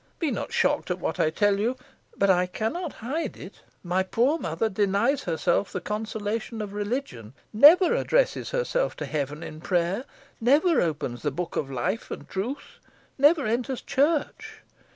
Be 0.17 0.31
not 0.31 0.51
shocked 0.51 0.89
at 0.89 0.97
what 0.99 1.19
I 1.19 1.29
tell 1.29 1.59
you, 1.59 1.77
but 2.17 2.31
I 2.31 2.47
cannot 2.47 2.91
hide 3.05 3.37
it. 3.37 3.61
My 3.83 4.01
poor 4.01 4.39
mother 4.39 4.67
denies 4.67 5.25
herself 5.25 5.71
the 5.71 5.79
consolation 5.79 6.59
of 6.59 6.73
religion 6.73 7.35
never 7.53 7.93
addresses 7.93 8.49
herself 8.49 8.95
to 8.95 9.05
Heaven 9.05 9.43
in 9.43 9.61
prayer 9.61 10.05
never 10.39 10.81
opens 10.81 11.21
the 11.21 11.29
book 11.29 11.55
of 11.55 11.69
Life 11.69 12.09
and 12.09 12.27
Truth 12.27 12.79
never 13.19 13.45
enters 13.45 13.83
church. 13.83 14.63